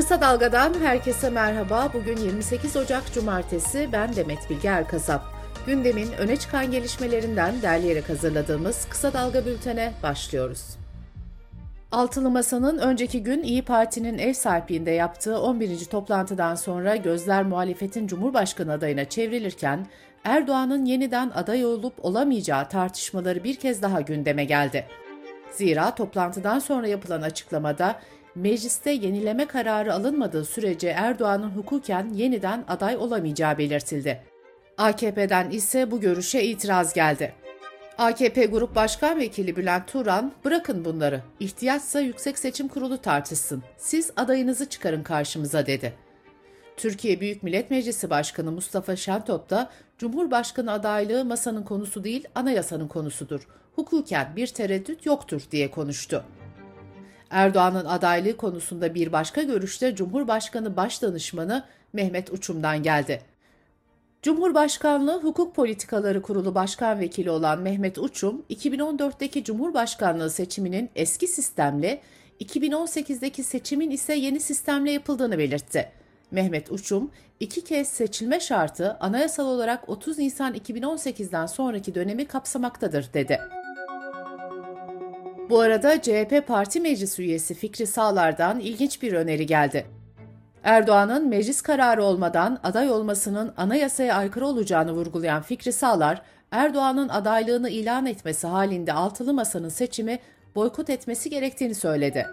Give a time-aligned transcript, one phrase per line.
[0.00, 1.90] Kısa Dalga'dan herkese merhaba.
[1.94, 3.88] Bugün 28 Ocak Cumartesi.
[3.92, 5.22] Ben Demet Bilge Erkasap.
[5.66, 10.62] Gündemin öne çıkan gelişmelerinden derleyerek hazırladığımız Kısa Dalga bültene başlıyoruz.
[11.92, 15.84] Altılı Masa'nın önceki gün İyi Parti'nin ev sahipliğinde yaptığı 11.
[15.84, 19.86] toplantıdan sonra gözler muhalefetin Cumhurbaşkanı adayına çevrilirken
[20.24, 24.86] Erdoğan'ın yeniden aday olup olamayacağı tartışmaları bir kez daha gündeme geldi.
[25.50, 28.00] Zira toplantıdan sonra yapılan açıklamada
[28.40, 34.20] mecliste yenileme kararı alınmadığı sürece Erdoğan'ın hukuken yeniden aday olamayacağı belirtildi.
[34.78, 37.34] AKP'den ise bu görüşe itiraz geldi.
[37.98, 44.68] AKP Grup Başkan Vekili Bülent Turan, bırakın bunları, ihtiyaçsa Yüksek Seçim Kurulu tartışsın, siz adayınızı
[44.68, 45.92] çıkarın karşımıza dedi.
[46.76, 53.48] Türkiye Büyük Millet Meclisi Başkanı Mustafa Şentop da Cumhurbaşkanı adaylığı masanın konusu değil anayasanın konusudur.
[53.76, 56.24] Hukuken bir tereddüt yoktur diye konuştu.
[57.30, 63.22] Erdoğan'ın adaylığı konusunda bir başka görüşte Cumhurbaşkanı Başdanışmanı Mehmet Uçum'dan geldi.
[64.22, 72.00] Cumhurbaşkanlığı Hukuk Politikaları Kurulu Başkan Vekili olan Mehmet Uçum, 2014'teki Cumhurbaşkanlığı seçiminin eski sistemle,
[72.40, 75.88] 2018'deki seçimin ise yeni sistemle yapıldığını belirtti.
[76.30, 83.40] Mehmet Uçum, iki kez seçilme şartı anayasal olarak 30 Nisan 2018'den sonraki dönemi kapsamaktadır dedi.
[85.50, 89.86] Bu arada CHP Parti Meclis üyesi Fikri Sağlar'dan ilginç bir öneri geldi.
[90.62, 98.06] Erdoğan'ın meclis kararı olmadan aday olmasının anayasaya aykırı olacağını vurgulayan Fikri Sağlar, Erdoğan'ın adaylığını ilan
[98.06, 100.18] etmesi halinde altılı masanın seçimi
[100.54, 102.26] boykot etmesi gerektiğini söyledi.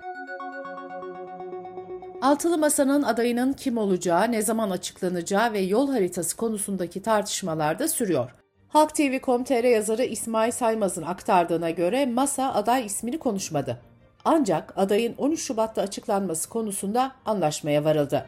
[2.22, 8.37] Altılı Masa'nın adayının kim olacağı, ne zaman açıklanacağı ve yol haritası konusundaki tartışmalar da sürüyor.
[8.68, 13.82] Halk TV.com.tr yazarı İsmail Saymaz'ın aktardığına göre masa aday ismini konuşmadı.
[14.26, 18.26] Ancak adayın 13 Şubat'ta açıklanması konusunda anlaşmaya varıldı.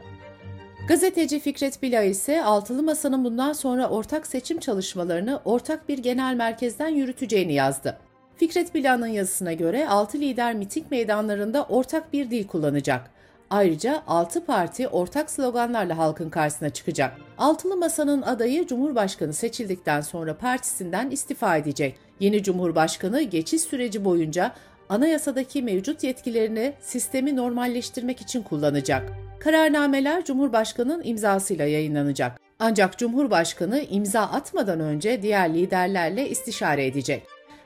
[0.88, 6.90] Gazeteci Fikret Bila ise Altılı Masa'nın bundan sonra ortak seçim çalışmalarını ortak bir genel merkezden
[6.90, 7.98] yürüteceğini yazdı.
[8.36, 13.12] Fikret Bila'nın yazısına göre 6 lider miting meydanlarında ortak bir dil kullanacak.
[13.50, 17.18] Ayrıca 6 parti ortak sloganlarla halkın karşısına çıkacak.
[17.38, 21.96] Altılı Masa'nın adayı Cumhurbaşkanı seçildikten sonra partisinden istifa edecek.
[22.20, 24.52] Yeni Cumhurbaşkanı geçiş süreci boyunca
[24.90, 29.14] anayasadaki mevcut yetkilerini sistemi normalleştirmek için kullanacak.
[29.40, 32.40] Kararnameler Cumhurbaşkanı'nın imzasıyla yayınlanacak.
[32.60, 37.24] Ancak Cumhurbaşkanı imza atmadan önce diğer liderlerle istişare edecek.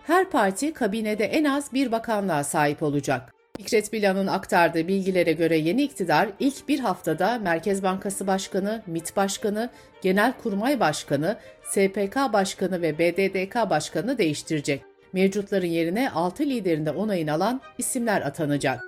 [0.07, 3.33] Her parti kabinede en az bir bakanlığa sahip olacak.
[3.63, 9.69] Fikret Bilan'ın aktardığı bilgilere göre yeni iktidar ilk bir haftada Merkez Bankası Başkanı, MİT Başkanı,
[10.01, 14.81] Genelkurmay Başkanı, SPK Başkanı ve BDDK Başkanı değiştirecek.
[15.13, 18.81] Mevcutların yerine 6 liderinde onayını alan isimler atanacak.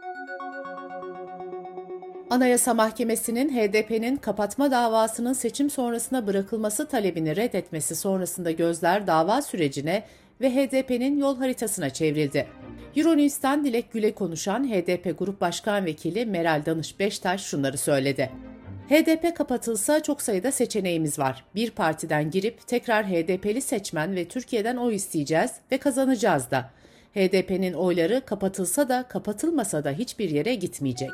[2.29, 10.03] Anayasa Mahkemesi'nin HDP'nin kapatma davasının seçim sonrasına bırakılması talebini reddetmesi sonrasında gözler dava sürecine
[10.41, 12.47] ve HDP'nin yol haritasına çevrildi.
[12.95, 18.31] Euronews'ten Dilek Gül'e konuşan HDP Grup Başkan Vekili Meral Danış Beştaş şunları söyledi.
[18.89, 21.45] HDP kapatılsa çok sayıda seçeneğimiz var.
[21.55, 26.69] Bir partiden girip tekrar HDP'li seçmen ve Türkiye'den oy isteyeceğiz ve kazanacağız da.
[27.15, 31.09] HDP'nin oyları kapatılsa da kapatılmasa da hiçbir yere gitmeyecek.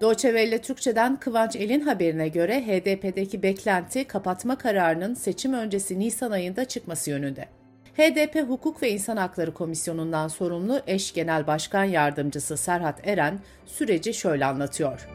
[0.00, 6.64] Deutsche Welle Türkçe'den Kıvanç El'in haberine göre HDP'deki beklenti kapatma kararının seçim öncesi Nisan ayında
[6.64, 7.59] çıkması yönünde.
[8.00, 14.46] HDP Hukuk ve İnsan Hakları Komisyonu'ndan sorumlu eş genel başkan yardımcısı Serhat Eren süreci şöyle
[14.46, 15.08] anlatıyor.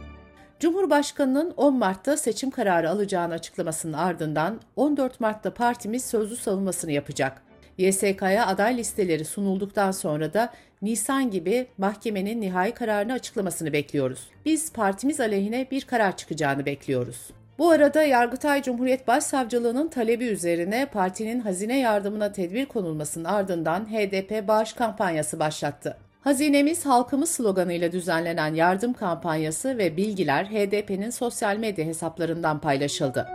[0.59, 7.41] Cumhurbaşkanının 10 Mart'ta seçim kararı alacağını açıklamasının ardından 14 Mart'ta partimiz sözlü savunmasını yapacak.
[7.78, 14.29] YSK'ya aday listeleri sunulduktan sonra da Nisan gibi mahkemenin nihai kararını açıklamasını bekliyoruz.
[14.46, 17.29] Biz partimiz aleyhine bir karar çıkacağını bekliyoruz.
[17.57, 24.73] Bu arada Yargıtay Cumhuriyet Başsavcılığı'nın talebi üzerine partinin hazine yardımına tedbir konulmasının ardından HDP bağış
[24.73, 25.97] kampanyası başlattı.
[26.22, 33.28] Hazinemiz halkımız sloganıyla düzenlenen yardım kampanyası ve bilgiler HDP'nin sosyal medya hesaplarından paylaşıldı.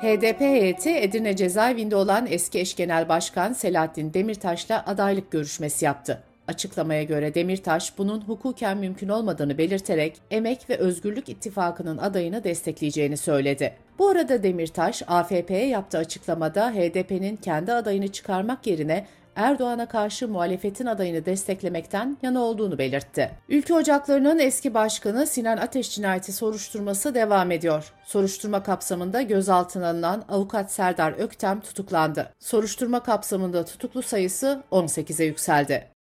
[0.00, 6.22] HDP heyeti Edirne cezaevinde olan eski eş genel başkan Selahattin Demirtaş'la adaylık görüşmesi yaptı.
[6.50, 13.74] Açıklamaya göre Demirtaş bunun hukuken mümkün olmadığını belirterek Emek ve Özgürlük İttifakı'nın adayını destekleyeceğini söyledi.
[13.98, 19.06] Bu arada Demirtaş, AFP'ye yaptığı açıklamada HDP'nin kendi adayını çıkarmak yerine
[19.36, 23.30] Erdoğan'a karşı muhalefetin adayını desteklemekten yana olduğunu belirtti.
[23.48, 27.92] Ülke Ocakları'nın eski başkanı Sinan Ateş cinayeti soruşturması devam ediyor.
[28.04, 32.32] Soruşturma kapsamında gözaltına alınan avukat Serdar Öktem tutuklandı.
[32.38, 35.99] Soruşturma kapsamında tutuklu sayısı 18'e yükseldi.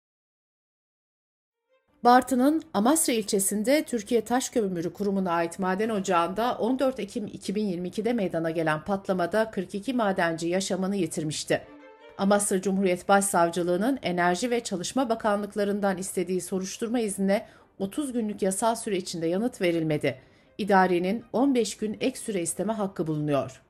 [2.05, 8.81] Bartın'ın Amasra ilçesinde Türkiye Taş Kömürü Kurumu'na ait maden ocağında 14 Ekim 2022'de meydana gelen
[8.81, 11.61] patlamada 42 madenci yaşamını yitirmişti.
[12.17, 17.45] Amasra Cumhuriyet Başsavcılığı'nın Enerji ve Çalışma Bakanlıklarından istediği soruşturma iznine
[17.79, 20.19] 30 günlük yasal süre içinde yanıt verilmedi.
[20.57, 23.61] İdarenin 15 gün ek süre isteme hakkı bulunuyor.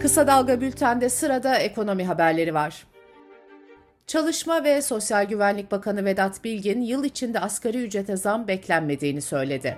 [0.00, 2.86] Kısa Dalga Bülten'de sırada ekonomi haberleri var.
[4.08, 9.76] Çalışma ve Sosyal Güvenlik Bakanı Vedat Bilgin yıl içinde asgari ücrete zam beklenmediğini söyledi.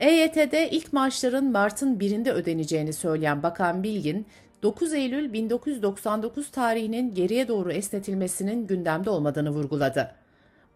[0.00, 4.26] EYT'de ilk maaşların Mart'ın birinde ödeneceğini söyleyen Bakan Bilgin,
[4.62, 10.14] 9 Eylül 1999 tarihinin geriye doğru esnetilmesinin gündemde olmadığını vurguladı.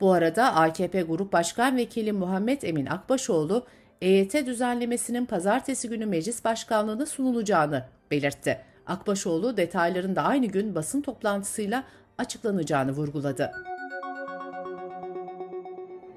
[0.00, 3.66] Bu arada AKP Grup Başkan Vekili Muhammed Emin Akbaşoğlu,
[4.00, 8.60] EYT düzenlemesinin pazartesi günü meclis başkanlığına sunulacağını belirtti.
[8.86, 11.84] Akbaşoğlu detayların da aynı gün basın toplantısıyla
[12.20, 13.52] açıklanacağını vurguladı.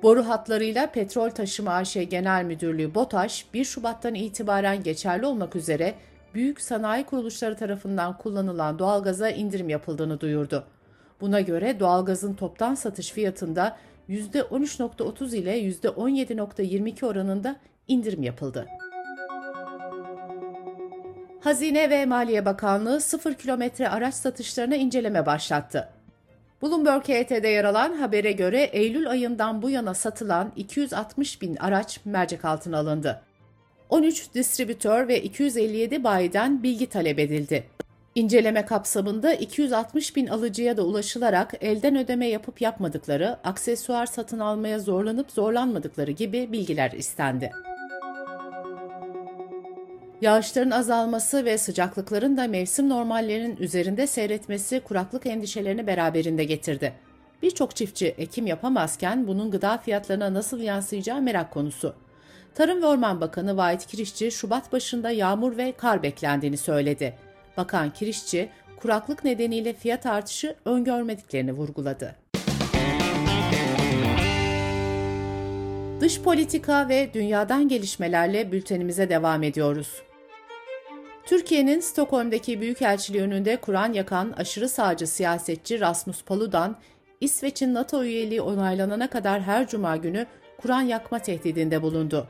[0.03, 5.94] Boru hatlarıyla Petrol Taşıma AŞ Genel Müdürlüğü BOTAŞ 1 Şubat'tan itibaren geçerli olmak üzere
[6.33, 10.63] büyük sanayi kuruluşları tarafından kullanılan doğalgaza indirim yapıldığını duyurdu.
[11.21, 13.77] Buna göre doğalgazın toptan satış fiyatında
[14.09, 17.55] %13.30 ile %17.22 oranında
[17.88, 18.67] indirim yapıldı.
[21.43, 25.89] Hazine ve Maliye Bakanlığı 0 kilometre araç satışlarına inceleme başlattı.
[26.61, 32.45] Bloomberg HT'de yer alan habere göre Eylül ayından bu yana satılan 260 bin araç mercek
[32.45, 33.21] altına alındı.
[33.89, 37.63] 13 distribütör ve 257 bayiden bilgi talep edildi.
[38.15, 45.31] İnceleme kapsamında 260 bin alıcıya da ulaşılarak elden ödeme yapıp yapmadıkları, aksesuar satın almaya zorlanıp
[45.31, 47.51] zorlanmadıkları gibi bilgiler istendi.
[50.23, 56.93] Yağışların azalması ve sıcaklıkların da mevsim normallerinin üzerinde seyretmesi kuraklık endişelerini beraberinde getirdi.
[57.41, 61.95] Birçok çiftçi ekim yapamazken bunun gıda fiyatlarına nasıl yansıyacağı merak konusu.
[62.55, 67.13] Tarım ve Orman Bakanı Vahit Kirişçi, Şubat başında yağmur ve kar beklendiğini söyledi.
[67.57, 72.15] Bakan Kirişçi, kuraklık nedeniyle fiyat artışı öngörmediklerini vurguladı.
[75.99, 80.03] Dış politika ve dünyadan gelişmelerle bültenimize devam ediyoruz.
[81.25, 86.75] Türkiye'nin Stockholm'daki büyükelçiliği önünde Kur'an yakan aşırı sağcı siyasetçi Rasmus Paludan,
[87.21, 90.25] İsveç'in NATO üyeliği onaylanana kadar her cuma günü
[90.57, 92.27] Kur'an yakma tehdidinde bulundu.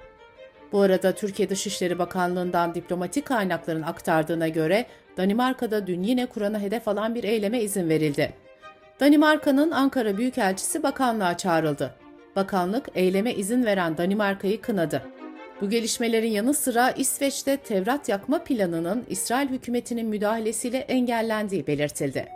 [0.71, 4.85] Bu arada Türkiye Dışişleri Bakanlığı'ndan diplomatik kaynakların aktardığına göre
[5.17, 8.33] Danimarka'da dün yine Kur'an'a hedef alan bir eyleme izin verildi.
[8.99, 11.95] Danimarka'nın Ankara Büyükelçisi bakanlığa çağrıldı.
[12.35, 15.01] Bakanlık eyleme izin veren Danimarka'yı kınadı.
[15.63, 22.29] Bu gelişmelerin yanı sıra İsveç'te Tevrat yakma planının İsrail hükümetinin müdahalesiyle engellendiği belirtildi.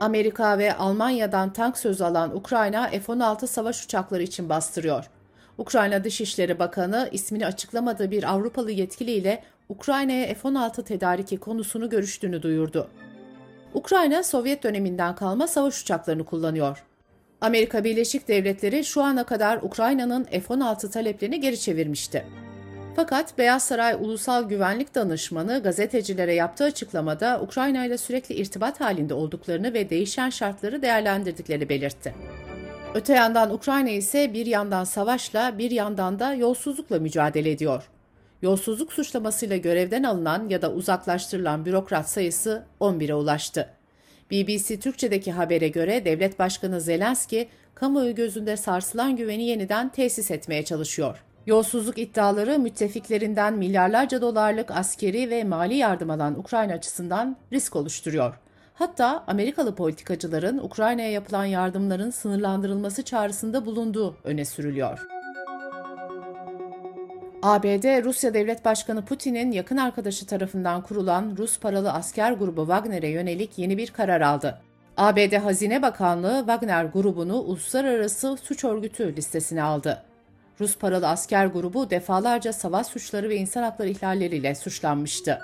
[0.00, 5.10] Amerika ve Almanya'dan tank sözü alan Ukrayna F-16 savaş uçakları için bastırıyor.
[5.58, 12.88] Ukrayna Dışişleri Bakanı ismini açıklamadığı bir Avrupalı yetkiliyle Ukrayna'ya F-16 tedariki konusunu görüştüğünü duyurdu.
[13.74, 16.84] Ukrayna Sovyet döneminden kalma savaş uçaklarını kullanıyor.
[17.42, 22.26] Amerika Birleşik Devletleri şu ana kadar Ukrayna'nın F-16 taleplerini geri çevirmişti.
[22.96, 29.74] Fakat Beyaz Saray Ulusal Güvenlik Danışmanı gazetecilere yaptığı açıklamada Ukrayna ile sürekli irtibat halinde olduklarını
[29.74, 32.14] ve değişen şartları değerlendirdiklerini belirtti.
[32.94, 37.82] Öte yandan Ukrayna ise bir yandan savaşla bir yandan da yolsuzlukla mücadele ediyor.
[38.42, 43.68] Yolsuzluk suçlamasıyla görevden alınan ya da uzaklaştırılan bürokrat sayısı 11'e ulaştı.
[44.32, 51.24] BBC Türkçe'deki habere göre Devlet Başkanı Zelenski, kamuoyu gözünde sarsılan güveni yeniden tesis etmeye çalışıyor.
[51.46, 58.34] Yolsuzluk iddiaları müttefiklerinden milyarlarca dolarlık askeri ve mali yardım alan Ukrayna açısından risk oluşturuyor.
[58.74, 65.21] Hatta Amerikalı politikacıların Ukrayna'ya yapılan yardımların sınırlandırılması çağrısında bulunduğu öne sürülüyor.
[67.42, 73.58] ABD, Rusya Devlet Başkanı Putin'in yakın arkadaşı tarafından kurulan Rus paralı asker grubu Wagner'e yönelik
[73.58, 74.60] yeni bir karar aldı.
[74.96, 80.02] ABD Hazine Bakanlığı Wagner grubunu uluslararası suç örgütü listesine aldı.
[80.60, 85.38] Rus paralı asker grubu defalarca savaş suçları ve insan hakları ihlalleriyle suçlanmıştı.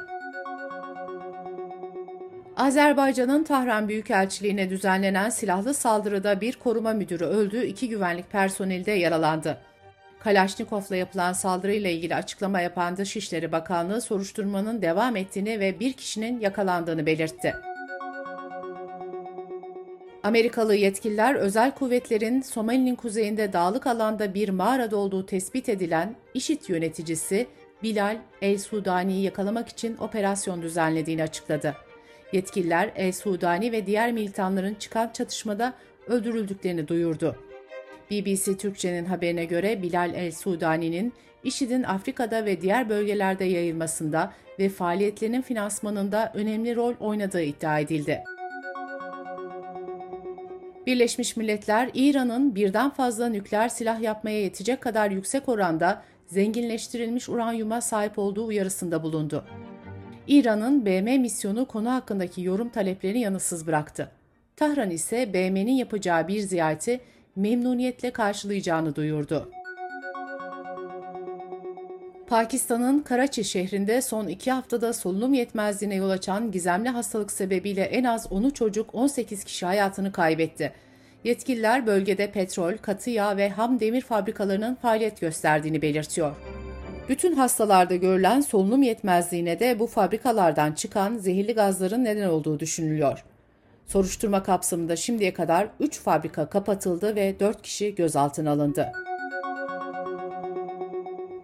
[2.56, 9.58] Azerbaycan'ın Tahran Büyükelçiliğine düzenlenen silahlı saldırıda bir koruma müdürü öldü, iki güvenlik personeli de yaralandı.
[10.20, 17.06] Kalaşnikov'la yapılan saldırıyla ilgili açıklama yapan Dışişleri Bakanlığı soruşturmanın devam ettiğini ve bir kişinin yakalandığını
[17.06, 17.54] belirtti.
[20.22, 27.46] Amerikalı yetkililer özel kuvvetlerin Somali'nin kuzeyinde dağlık alanda bir mağarada olduğu tespit edilen IŞİD yöneticisi
[27.82, 31.74] Bilal El-Sudani'yi yakalamak için operasyon düzenlediğini açıkladı.
[32.32, 35.74] Yetkililer El Sudani ve diğer militanların çıkan çatışmada
[36.06, 37.36] öldürüldüklerini duyurdu.
[38.10, 41.12] BBC Türkçe'nin haberine göre Bilal El Sudani'nin
[41.44, 48.24] IŞİD'in Afrika'da ve diğer bölgelerde yayılmasında ve faaliyetlerinin finansmanında önemli rol oynadığı iddia edildi.
[50.86, 58.18] Birleşmiş Milletler, İran'ın birden fazla nükleer silah yapmaya yetecek kadar yüksek oranda zenginleştirilmiş uranyuma sahip
[58.18, 59.44] olduğu uyarısında bulundu.
[60.26, 64.10] İran'ın BM misyonu konu hakkındaki yorum taleplerini yanıtsız bıraktı.
[64.56, 67.00] Tahran ise BM'nin yapacağı bir ziyareti
[67.38, 69.50] memnuniyetle karşılayacağını duyurdu.
[72.26, 78.32] Pakistan'ın Karachi şehrinde son iki haftada solunum yetmezliğine yol açan gizemli hastalık sebebiyle en az
[78.32, 80.72] 10 çocuk 18 kişi hayatını kaybetti.
[81.24, 86.36] Yetkililer bölgede petrol, katı yağ ve ham demir fabrikalarının faaliyet gösterdiğini belirtiyor.
[87.08, 93.24] Bütün hastalarda görülen solunum yetmezliğine de bu fabrikalardan çıkan zehirli gazların neden olduğu düşünülüyor.
[93.88, 98.92] Soruşturma kapsamında şimdiye kadar 3 fabrika kapatıldı ve 4 kişi gözaltına alındı.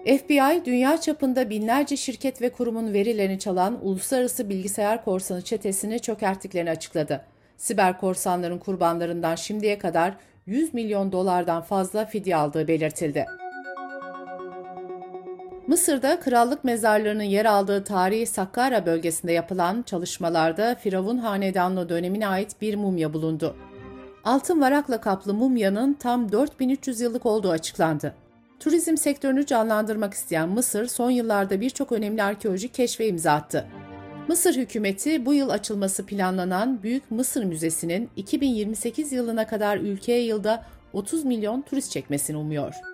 [0.04, 7.24] FBI, dünya çapında binlerce şirket ve kurumun verilerini çalan uluslararası bilgisayar korsanı çetesini çökerttiklerini açıkladı.
[7.56, 10.14] Siber korsanların kurbanlarından şimdiye kadar
[10.46, 13.26] 100 milyon dolardan fazla fidye aldığı belirtildi.
[15.66, 22.74] Mısır'da krallık mezarlarının yer aldığı tarihi Sakkara bölgesinde yapılan çalışmalarda Firavun Hanedanlı dönemine ait bir
[22.74, 23.56] mumya bulundu.
[24.24, 28.14] Altın varakla kaplı mumyanın tam 4300 yıllık olduğu açıklandı.
[28.60, 33.66] Turizm sektörünü canlandırmak isteyen Mısır son yıllarda birçok önemli arkeolojik keşfe imza attı.
[34.28, 41.24] Mısır hükümeti bu yıl açılması planlanan Büyük Mısır Müzesi'nin 2028 yılına kadar ülkeye yılda 30
[41.24, 42.93] milyon turist çekmesini umuyor.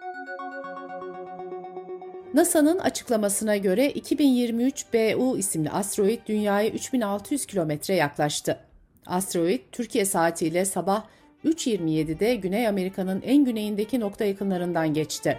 [2.34, 8.58] NASA'nın açıklamasına göre 2023 BU isimli asteroid dünyaya 3600 kilometre yaklaştı.
[9.06, 11.04] Asteroid Türkiye saatiyle sabah
[11.44, 15.38] 3.27'de Güney Amerika'nın en güneyindeki nokta yakınlarından geçti.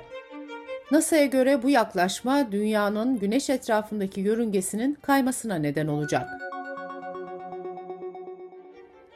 [0.91, 6.50] NASA'ya göre bu yaklaşma dünyanın güneş etrafındaki yörüngesinin kaymasına neden olacak.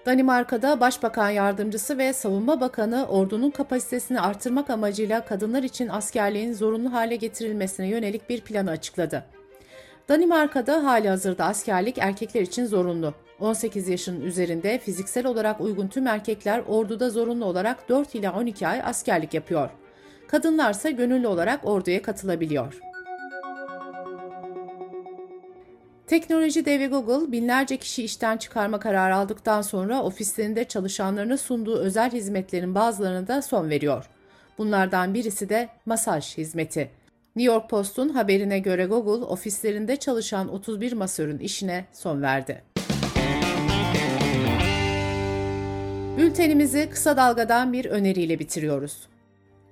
[0.06, 7.16] Danimarka'da Başbakan Yardımcısı ve Savunma Bakanı ordunun kapasitesini artırmak amacıyla kadınlar için askerliğin zorunlu hale
[7.16, 9.24] getirilmesine yönelik bir planı açıkladı.
[10.10, 13.14] Danimarka'da hali hazırda askerlik erkekler için zorunlu.
[13.40, 18.82] 18 yaşın üzerinde fiziksel olarak uygun tüm erkekler orduda zorunlu olarak 4 ila 12 ay
[18.82, 19.70] askerlik yapıyor.
[20.28, 22.80] Kadınlarsa gönüllü olarak orduya katılabiliyor.
[26.08, 32.76] Teknoloji devi Google binlerce kişi işten çıkarma kararı aldıktan sonra ofislerinde çalışanlarına sunduğu özel hizmetlerin
[32.76, 34.10] bazılarına da son veriyor.
[34.58, 36.92] Bunlardan birisi de masaj hizmeti.
[37.36, 42.64] New York Post'un haberine göre Google ofislerinde çalışan 31 masörün işine son verdi.
[46.18, 49.08] Bültenimizi kısa dalgadan bir öneriyle bitiriyoruz.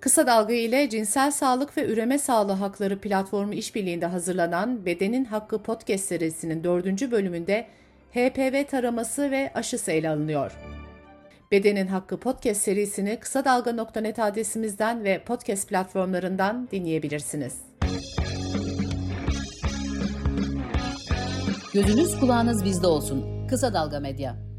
[0.03, 6.05] Kısa Dalga ile Cinsel Sağlık ve Üreme Sağlığı Hakları platformu işbirliğinde hazırlanan Bedenin Hakkı podcast
[6.05, 7.67] serisinin dördüncü bölümünde
[8.11, 10.51] HPV taraması ve aşısı ele alınıyor.
[11.51, 17.61] Bedenin Hakkı podcast serisini kısa dalga.net adresimizden ve podcast platformlarından dinleyebilirsiniz.
[21.73, 23.47] Gözünüz kulağınız bizde olsun.
[23.47, 24.52] Kısa Dalga Medya.